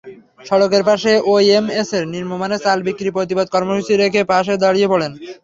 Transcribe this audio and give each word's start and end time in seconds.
সড়কের 0.45 0.83
পাশে 0.89 1.11
ওএমএসের 1.25 2.03
নিম্নমানের 2.13 2.63
চাল 2.65 2.79
বিক্রির 2.87 3.15
প্রতিবাদ 3.17 3.47
কর্মসূচি 3.51 3.93
দেখে 3.95 4.21
দাঁড়িয়ে 4.63 4.87
পড়েন। 4.87 5.11